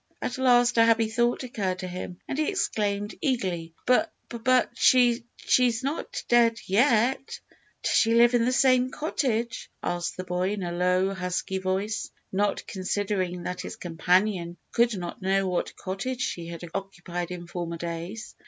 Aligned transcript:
At 0.19 0.39
last 0.39 0.79
a 0.79 0.83
happy 0.85 1.07
thought 1.09 1.43
occurred 1.43 1.77
to 1.77 1.87
him, 1.87 2.17
and 2.27 2.35
he 2.39 2.49
exclaimed 2.49 3.13
eagerly 3.21 3.75
"B 3.85 3.97
but 4.33 4.71
sh 4.75 5.19
she's 5.37 5.83
not 5.83 6.23
dead 6.27 6.57
yet!" 6.65 7.39
"Does 7.83 7.93
she 7.93 8.15
live 8.15 8.33
in 8.33 8.43
the 8.45 8.51
same 8.51 8.89
cottage?" 8.89 9.69
asked 9.83 10.17
the 10.17 10.23
boy, 10.23 10.53
in 10.53 10.63
a 10.63 10.71
low, 10.71 11.13
husky 11.13 11.59
voice, 11.59 12.09
not 12.31 12.65
considering 12.65 13.43
that 13.43 13.61
his 13.61 13.75
companion 13.75 14.57
could 14.71 14.97
not 14.97 15.21
know 15.21 15.47
what 15.47 15.77
cottage 15.77 16.21
she 16.21 16.47
had 16.47 16.63
occupied 16.73 17.29
in 17.29 17.45
former 17.45 17.77
days. 17.77 18.35